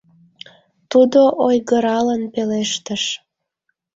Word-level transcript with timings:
Тудо 0.91 1.21
ойгыралын 1.47 2.21
пелештыш: 2.33 3.03